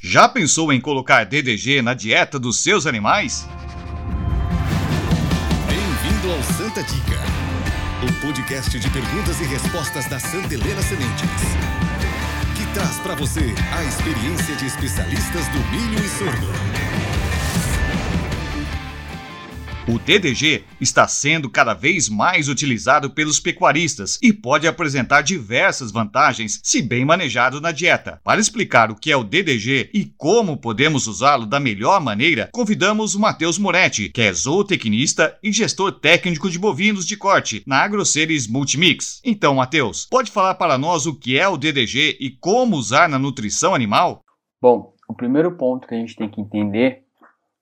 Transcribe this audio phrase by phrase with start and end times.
[0.00, 3.48] Já pensou em colocar DDG na dieta dos seus animais?
[5.66, 7.16] Bem-vindo ao Santa Dica,
[8.06, 11.42] o podcast de perguntas e respostas da Santa Helena Sementes,
[12.56, 17.07] que traz para você a experiência de especialistas do milho e sorgo.
[19.88, 26.60] O DDG está sendo cada vez mais utilizado pelos pecuaristas e pode apresentar diversas vantagens
[26.62, 28.20] se bem manejado na dieta.
[28.22, 33.14] Para explicar o que é o DDG e como podemos usá-lo da melhor maneira, convidamos
[33.14, 38.46] o Matheus Moretti, que é zootecnista e gestor técnico de bovinos de corte na AgroSeries
[38.46, 39.22] Multimix.
[39.24, 43.18] Então, Matheus, pode falar para nós o que é o DDG e como usar na
[43.18, 44.20] nutrição animal?
[44.60, 47.07] Bom, o primeiro ponto que a gente tem que entender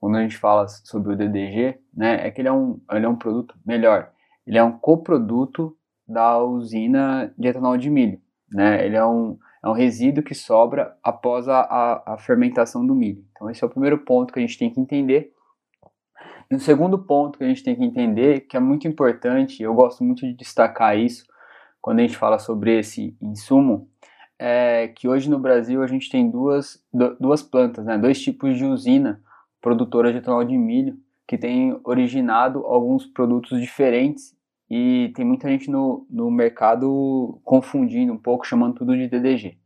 [0.00, 3.08] quando a gente fala sobre o DDG, né, é que ele é um, ele é
[3.08, 4.10] um produto melhor.
[4.46, 5.76] Ele é um coproduto
[6.08, 8.18] da usina de etanol de milho.
[8.50, 8.84] Né?
[8.84, 13.22] Ele é um, é um resíduo que sobra após a, a, a fermentação do milho.
[13.32, 15.32] Então, esse é o primeiro ponto que a gente tem que entender.
[16.50, 19.74] E o segundo ponto que a gente tem que entender, que é muito importante, eu
[19.74, 21.24] gosto muito de destacar isso
[21.80, 23.88] quando a gente fala sobre esse insumo,
[24.38, 26.82] é que hoje no Brasil a gente tem duas,
[27.20, 29.22] duas plantas, né, dois tipos de usina
[29.60, 34.36] produtora de etanol de milho, que tem originado alguns produtos diferentes
[34.68, 39.58] e tem muita gente no, no mercado confundindo um pouco, chamando tudo de DDG.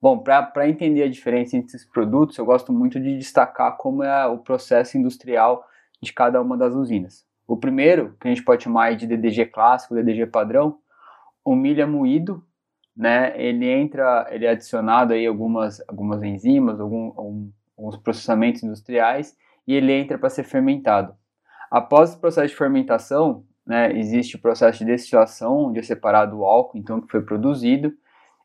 [0.00, 4.26] Bom, para entender a diferença entre esses produtos, eu gosto muito de destacar como é
[4.26, 5.66] o processo industrial
[6.02, 7.24] de cada uma das usinas.
[7.46, 10.78] O primeiro, que a gente pode chamar de DDG clássico, DDG padrão,
[11.44, 12.44] o milho é moído,
[12.96, 13.32] né?
[13.40, 19.74] Ele entra, ele é adicionado aí algumas algumas enzimas, algum, algum alguns processamentos industriais e
[19.74, 21.14] ele entra para ser fermentado.
[21.70, 26.44] Após o processo de fermentação, né, existe o processo de destilação, onde é separado o
[26.44, 27.92] álcool então que foi produzido,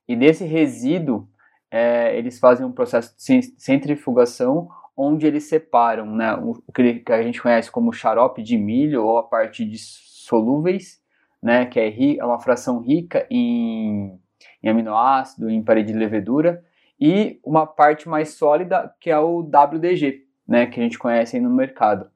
[0.08, 1.28] e desse resíduo
[1.70, 7.42] é, eles fazem um processo de centrifugação, onde eles separam né, o que a gente
[7.42, 11.00] conhece como xarope de milho ou a parte de solúveis,
[11.42, 14.20] né, que é, é uma fração rica em,
[14.62, 16.64] em aminoácido, em parede de levedura,
[17.02, 21.50] e uma parte mais sólida que é o WDG, né, que a gente conhece no
[21.50, 22.08] mercado.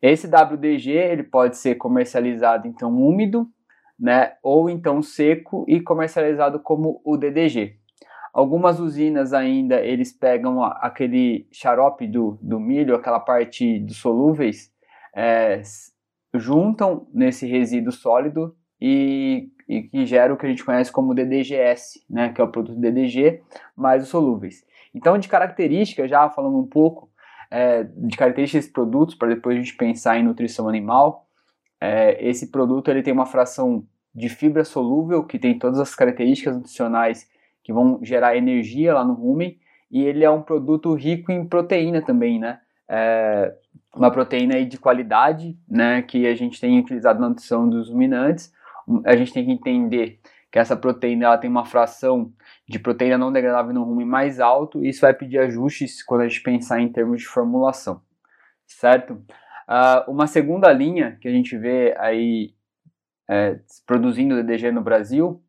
[0.00, 3.48] Esse WDG ele pode ser comercializado então úmido,
[3.98, 7.74] né, ou então seco e comercializado como o DDG.
[8.32, 14.72] Algumas usinas ainda eles pegam aquele xarope do, do milho, aquela parte dos solúveis,
[15.16, 15.60] é,
[16.32, 22.04] juntam nesse resíduo sólido e e que gera o que a gente conhece como DDGS,
[22.08, 23.42] né, que é o produto DDG
[23.76, 24.64] mais os solúveis.
[24.94, 27.10] Então, de características, já falando um pouco
[27.50, 31.26] é, de características desses produtos, para depois a gente pensar em nutrição animal,
[31.80, 33.84] é, esse produto ele tem uma fração
[34.14, 37.28] de fibra solúvel, que tem todas as características nutricionais
[37.62, 39.58] que vão gerar energia lá no rumen,
[39.90, 42.58] e ele é um produto rico em proteína também, né?
[42.88, 43.54] É,
[43.94, 48.52] uma proteína de qualidade, né, que a gente tem utilizado na nutrição dos ruminantes,
[49.04, 52.32] a gente tem que entender que essa proteína ela tem uma fração
[52.68, 56.28] de proteína não degradável no rumen mais alto e isso vai pedir ajustes quando a
[56.28, 58.00] gente pensar em termos de formulação,
[58.66, 59.12] certo?
[59.68, 62.54] Uh, uma segunda linha que a gente vê aí
[63.28, 65.42] é, produzindo DDG no Brasil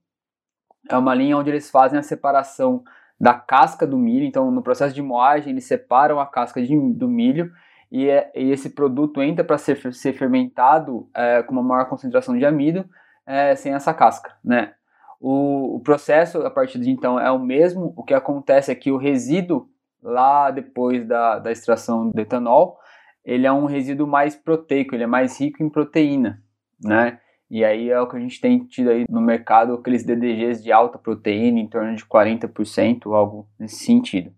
[0.89, 2.83] é uma linha onde eles fazem a separação
[3.19, 7.07] da casca do milho, então no processo de moagem eles separam a casca de, do
[7.07, 7.51] milho
[7.91, 12.37] e, é, e, esse produto entra para ser, ser fermentado é, com uma maior concentração
[12.37, 12.85] de amido
[13.29, 14.73] é, sem essa casca, né?
[15.21, 17.93] O, o, processo a partir de então é o mesmo.
[17.95, 19.69] O que acontece é que o resíduo
[20.01, 22.79] lá depois da, da extração do etanol,
[23.23, 26.41] ele é um resíduo mais proteico, ele é mais rico em proteína,
[26.83, 27.19] né?
[27.51, 30.71] E aí é o que a gente tem tido aí no mercado, aqueles DDGs de
[30.71, 34.31] alta proteína, em torno de 40%, algo nesse sentido.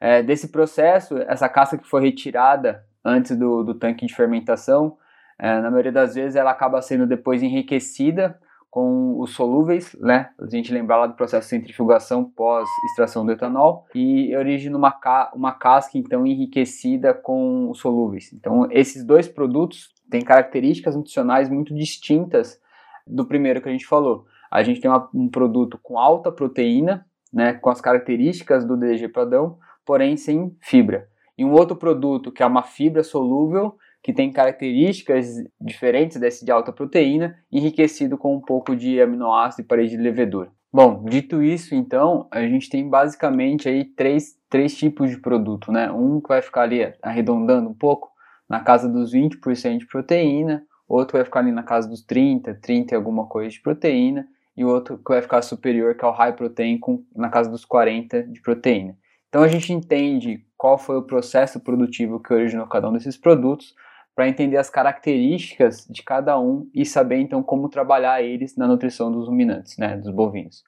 [0.00, 4.96] É, desse processo, essa casca que foi retirada antes do, do tanque de fermentação,
[5.40, 8.38] é, na maioria das vezes ela acaba sendo depois enriquecida
[8.70, 10.30] com os solúveis, né?
[10.38, 14.92] A gente lembrar lá do processo de centrifugação pós extração do etanol e origina uma,
[14.92, 18.32] ca uma casca então enriquecida com os solúveis.
[18.32, 22.60] Então esses dois produtos têm características nutricionais muito distintas
[23.06, 24.26] do primeiro que a gente falou.
[24.50, 29.08] A gente tem uma, um produto com alta proteína, né, com as características do DDG
[29.08, 31.08] padrão, porém sem fibra.
[31.36, 35.26] E um outro produto que é uma fibra solúvel que tem características
[35.60, 40.50] diferentes desse de alta proteína, enriquecido com um pouco de aminoácido e parede de levedura.
[40.72, 45.90] Bom, dito isso, então, a gente tem basicamente aí três, três tipos de produto, né?
[45.90, 48.08] Um que vai ficar ali arredondando um pouco,
[48.48, 52.94] na casa dos 20% de proteína, outro vai ficar ali na casa dos 30, 30
[52.94, 54.26] e alguma coisa de proteína,
[54.56, 57.64] e outro que vai ficar superior, que é o high protein, com, na casa dos
[57.64, 58.96] 40 de proteína.
[59.28, 63.74] Então a gente entende qual foi o processo produtivo que originou cada um desses produtos,
[64.20, 69.10] para entender as características de cada um e saber então como trabalhar eles na nutrição
[69.10, 70.62] dos ruminantes, né, dos bovinos.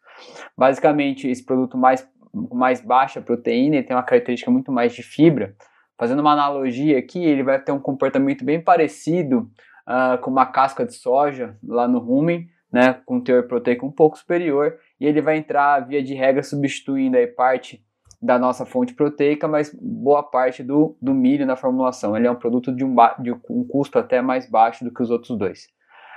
[0.56, 2.10] Basicamente, esse produto mais
[2.50, 5.54] mais baixa proteína, ele tem uma característica muito mais de fibra.
[5.98, 9.50] Fazendo uma analogia aqui, ele vai ter um comportamento bem parecido
[9.86, 14.16] uh, com uma casca de soja lá no rumen, né, com teor proteico um pouco
[14.16, 17.84] superior, e ele vai entrar via de regra substituindo aí parte
[18.22, 22.16] da nossa fonte proteica, mas boa parte do, do milho na formulação.
[22.16, 25.10] Ele é um produto de um, de um custo até mais baixo do que os
[25.10, 25.68] outros dois.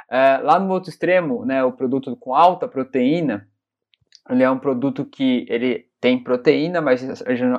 [0.09, 3.47] É, lá no outro extremo, né, o produto com alta proteína,
[4.29, 7.01] ele é um produto que ele tem proteína, mas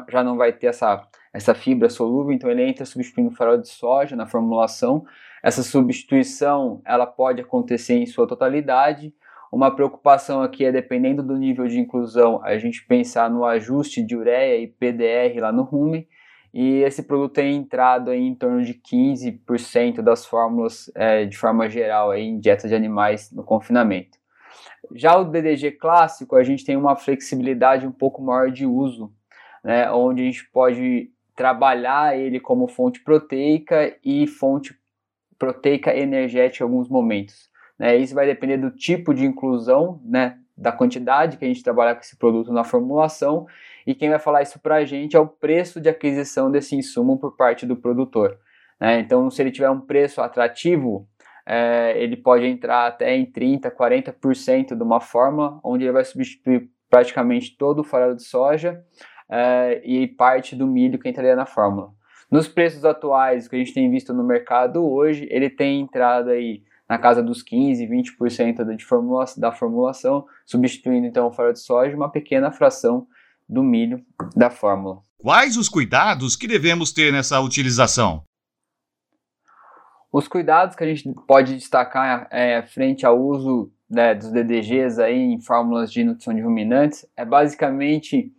[0.08, 1.02] já não vai ter essa,
[1.32, 5.04] essa fibra solúvel, então ele entra substituindo farol de soja na formulação.
[5.42, 9.12] Essa substituição ela pode acontecer em sua totalidade,
[9.52, 14.16] uma preocupação aqui é, dependendo do nível de inclusão, a gente pensar no ajuste de
[14.16, 16.06] ureia e PDR lá no rumen,
[16.52, 22.10] e esse produto tem entrado em torno de 15% das fórmulas é, de forma geral
[22.10, 24.16] aí, em dieta de animais no confinamento.
[24.94, 29.12] Já o DDG clássico, a gente tem uma flexibilidade um pouco maior de uso,
[29.62, 34.74] né, onde a gente pode trabalhar ele como fonte proteica e fonte
[35.38, 37.50] proteica energética em alguns momentos.
[37.78, 37.96] Né?
[37.96, 40.38] Isso vai depender do tipo de inclusão, né?
[40.56, 43.46] da quantidade que a gente trabalhar com esse produto na formulação,
[43.86, 47.18] e quem vai falar isso para a gente é o preço de aquisição desse insumo
[47.18, 48.38] por parte do produtor.
[48.80, 49.00] Né?
[49.00, 51.06] Então, se ele tiver um preço atrativo,
[51.44, 56.70] é, ele pode entrar até em 30%, 40% de uma forma, onde ele vai substituir
[56.88, 58.82] praticamente todo o farelo de soja
[59.30, 61.90] é, e parte do milho que entraria na fórmula.
[62.30, 66.62] Nos preços atuais que a gente tem visto no mercado hoje, ele tem entrado aí
[66.88, 71.96] na casa dos 15, 20% de formula, da formulação, substituindo então o farelo de soja
[71.96, 73.06] uma pequena fração
[73.48, 74.04] do milho
[74.34, 75.02] da fórmula.
[75.18, 78.22] Quais os cuidados que devemos ter nessa utilização?
[80.12, 85.16] Os cuidados que a gente pode destacar é, frente ao uso né, dos DDGs aí
[85.16, 88.32] em fórmulas de nutrição de ruminantes é basicamente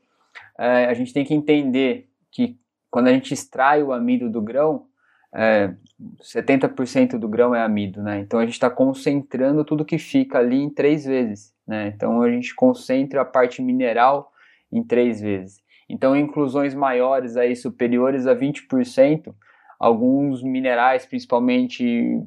[0.58, 2.58] é, a gente tem que entender que
[2.90, 4.87] quando a gente extrai o amido do grão,
[5.34, 5.74] é,
[6.22, 8.20] 70% do grão é amido, né?
[8.20, 11.92] Então a gente está concentrando tudo que fica ali em três vezes, né?
[11.96, 14.32] Então a gente concentra a parte mineral
[14.72, 15.62] em três vezes.
[15.90, 19.34] Então inclusões maiores aí superiores a 20%,
[19.80, 21.86] alguns minerais, principalmente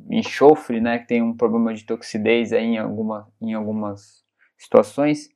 [0.09, 4.25] enxofre, né, que tem um problema de toxidez aí em, alguma, em algumas
[4.57, 5.29] situações,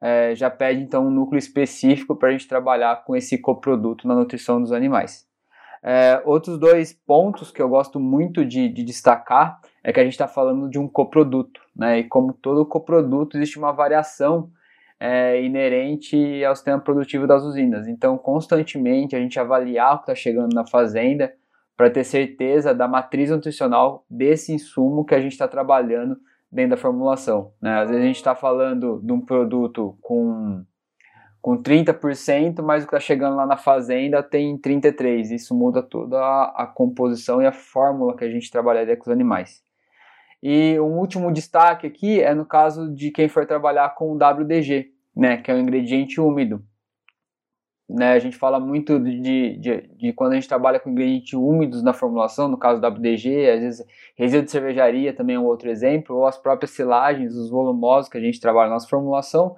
[0.00, 4.14] é, já pede então um núcleo específico para a gente trabalhar com esse coproduto na
[4.14, 5.27] nutrição dos animais.
[5.82, 10.12] É, outros dois pontos que eu gosto muito de, de destacar é que a gente
[10.12, 12.00] está falando de um coproduto, né?
[12.00, 14.50] E como todo coproduto, existe uma variação
[15.00, 17.86] é, inerente ao sistema produtivo das usinas.
[17.86, 21.32] Então, constantemente a gente avaliar o que está chegando na fazenda
[21.76, 26.18] para ter certeza da matriz nutricional desse insumo que a gente está trabalhando
[26.50, 27.52] dentro da formulação.
[27.62, 27.72] Né?
[27.78, 30.64] Às vezes a gente está falando de um produto com
[31.40, 35.30] com 30%, mas o que está chegando lá na fazenda tem 33%.
[35.30, 39.08] Isso muda toda a, a composição e a fórmula que a gente trabalharia com os
[39.08, 39.62] animais.
[40.42, 44.92] E um último destaque aqui é no caso de quem for trabalhar com o WDG,
[45.14, 46.62] né, que é um ingrediente úmido.
[47.88, 51.82] Né, a gente fala muito de, de, de, quando a gente trabalha com ingredientes úmidos
[51.82, 56.14] na formulação, no caso WDG, às vezes resíduo de cervejaria também é um outro exemplo,
[56.14, 59.56] ou as próprias silagens, os volumosos que a gente trabalha na nossa formulação,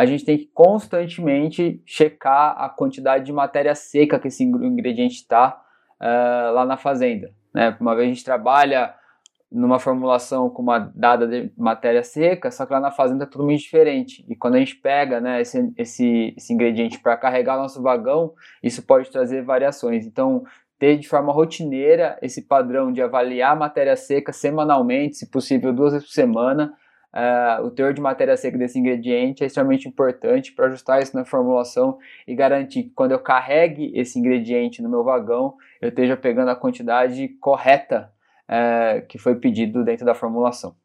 [0.00, 5.60] a gente tem que constantemente checar a quantidade de matéria seca que esse ingrediente está
[6.00, 7.30] uh, lá na fazenda.
[7.52, 7.76] Né?
[7.78, 8.94] Uma vez a gente trabalha
[9.52, 13.60] numa formulação com uma dada de matéria seca, só que lá na fazenda é totalmente
[13.60, 14.24] diferente.
[14.26, 18.82] E quando a gente pega né, esse, esse, esse ingrediente para carregar nosso vagão, isso
[18.86, 20.06] pode trazer variações.
[20.06, 20.44] Então,
[20.78, 25.92] ter de forma rotineira esse padrão de avaliar a matéria seca semanalmente, se possível duas
[25.92, 26.72] vezes por semana,
[27.12, 31.24] Uh, o teor de matéria seca desse ingrediente é extremamente importante para ajustar isso na
[31.24, 36.50] formulação e garantir que quando eu carregue esse ingrediente no meu vagão, eu esteja pegando
[36.50, 38.12] a quantidade correta
[38.48, 40.76] uh, que foi pedido dentro da formulação.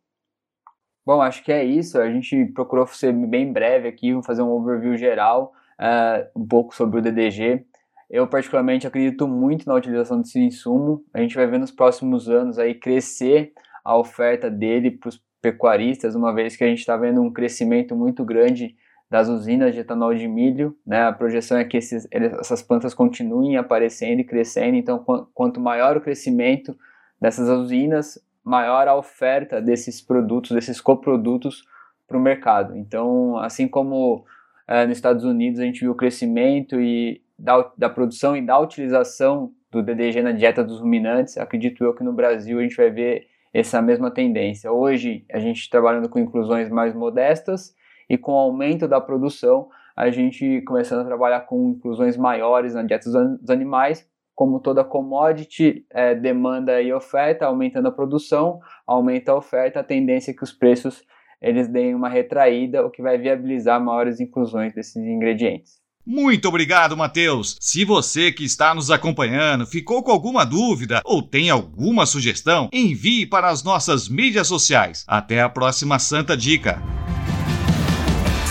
[1.06, 2.00] Bom, acho que é isso.
[2.00, 6.76] A gente procurou ser bem breve aqui, vou fazer um overview geral, uh, um pouco
[6.76, 7.64] sobre o DDG.
[8.10, 11.04] Eu particularmente acredito muito na utilização desse insumo.
[11.14, 13.54] A gente vai ver nos próximos anos aí crescer
[13.84, 17.96] a oferta dele para os pecuaristas, uma vez que a gente está vendo um crescimento
[17.96, 18.76] muito grande
[19.08, 21.04] das usinas de etanol de milho, né?
[21.04, 26.02] A projeção é que esses, essas plantas continuem aparecendo e crescendo, então quanto maior o
[26.02, 26.76] crescimento
[27.22, 31.64] dessas usinas, maior a oferta desses produtos, desses coprodutos
[32.08, 32.76] para o mercado.
[32.76, 34.26] Então, assim como
[34.68, 38.58] é, nos Estados Unidos a gente viu o crescimento e da, da produção e da
[38.58, 42.90] utilização do DDG na dieta dos ruminantes, acredito eu que no Brasil a gente vai
[42.90, 44.70] ver essa mesma tendência.
[44.70, 47.74] Hoje, a gente trabalhando com inclusões mais modestas
[48.10, 52.84] e com o aumento da produção, a gente começando a trabalhar com inclusões maiores na
[52.84, 59.38] dieta dos animais, como toda commodity, é, demanda e oferta, aumentando a produção, aumenta a
[59.38, 61.06] oferta, a tendência é que os preços
[61.42, 65.85] eles deem uma retraída, o que vai viabilizar maiores inclusões desses ingredientes.
[66.06, 67.58] Muito obrigado, Matheus.
[67.60, 73.26] Se você que está nos acompanhando ficou com alguma dúvida ou tem alguma sugestão, envie
[73.26, 75.04] para as nossas mídias sociais.
[75.08, 76.80] Até a próxima Santa Dica.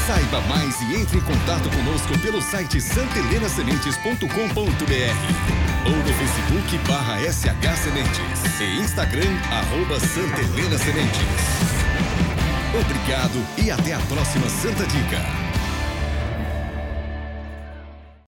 [0.07, 5.55] Saiba mais e entre em contato conosco pelo site santelenasementes.com.br
[5.87, 11.21] ou no Facebook barra SH Sementes e Instagram arroba Santa Helena Sementes.
[12.81, 15.44] Obrigado e até a próxima Santa Dica.